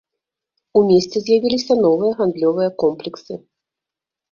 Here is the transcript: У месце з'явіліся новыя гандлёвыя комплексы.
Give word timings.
У 0.79 0.81
месце 0.91 1.17
з'явіліся 1.25 1.77
новыя 1.85 2.11
гандлёвыя 2.23 2.69
комплексы. 2.87 3.33